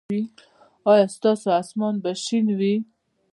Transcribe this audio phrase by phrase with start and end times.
[0.91, 2.75] ایا ستاسو اسمان به شین وي؟